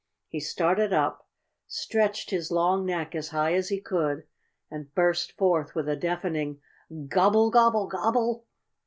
He 0.29 0.39
started 0.39 0.91
up, 0.93 1.27
stretched 1.67 2.31
his 2.31 2.49
long 2.49 2.87
neck 2.87 3.13
as 3.13 3.29
high 3.29 3.53
as 3.53 3.69
he 3.69 3.79
could, 3.79 4.23
and 4.71 4.91
burst 4.95 5.33
forth 5.33 5.75
with 5.75 5.87
a 5.87 5.95
deafening 5.95 6.59
"_Gobble, 6.91 7.51
gobble, 7.51 7.85
gobble! 7.85 8.47